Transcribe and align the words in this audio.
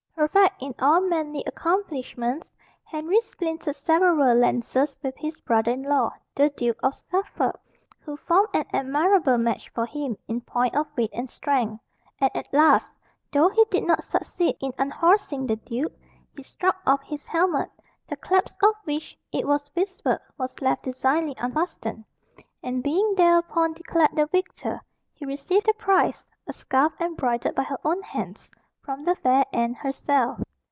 Perfect 0.21 0.61
in 0.61 0.75
all 0.79 1.01
manly 1.01 1.43
accomplishments, 1.47 2.51
Henry 2.83 3.19
splintered 3.21 3.75
several 3.75 4.37
lances 4.37 4.95
with 5.01 5.15
his 5.17 5.41
brother 5.41 5.71
in 5.71 5.81
law, 5.81 6.11
the 6.35 6.51
Duke 6.51 6.77
of 6.83 6.93
Suffolk, 6.93 7.59
who 8.01 8.15
formed 8.15 8.49
an 8.53 8.65
admirable 8.71 9.39
match 9.39 9.67
for 9.69 9.87
him 9.87 10.15
in 10.27 10.39
point 10.41 10.75
of 10.75 10.85
weight 10.95 11.09
and 11.11 11.27
strength; 11.27 11.81
and 12.19 12.29
at 12.35 12.53
last, 12.53 12.99
though 13.31 13.49
he 13.49 13.65
did 13.71 13.83
not 13.83 14.03
succeed 14.03 14.55
in 14.59 14.71
unhorsing 14.77 15.47
the 15.47 15.55
duke, 15.55 15.93
he 16.37 16.43
struck 16.43 16.75
off 16.85 17.01
his 17.01 17.25
helmet, 17.25 17.71
the 18.07 18.15
clasp 18.15 18.61
of 18.61 18.75
which, 18.83 19.17
it 19.31 19.47
was 19.47 19.71
whispered, 19.75 20.19
was 20.37 20.61
left 20.61 20.83
designedly 20.83 21.33
unfastened; 21.39 22.05
and 22.61 22.83
being 22.83 23.15
thereupon 23.15 23.73
declared 23.73 24.11
the 24.15 24.27
victor, 24.27 24.79
he 25.13 25.25
received 25.25 25.65
the 25.65 25.73
prize 25.73 26.27
a 26.45 26.53
scarf 26.53 26.93
embroidered 26.99 27.55
by 27.55 27.63
her 27.63 27.79
own 27.83 28.03
hands 28.03 28.51
from 28.83 29.03
the 29.05 29.15
fair 29.17 29.45
Anne 29.53 29.75
herself. 29.75 30.39